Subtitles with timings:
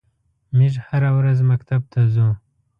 [0.57, 2.27] میږ هره ورځ مکتب ته څو.